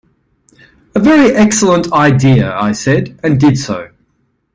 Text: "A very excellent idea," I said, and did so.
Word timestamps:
"A 0.95 0.99
very 0.99 1.29
excellent 1.35 1.91
idea," 1.93 2.55
I 2.57 2.71
said, 2.71 3.19
and 3.21 3.39
did 3.39 3.59
so. 3.59 3.91